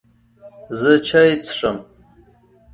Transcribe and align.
زه 0.79 0.91
چای 1.07 1.31
څښم 1.45 1.77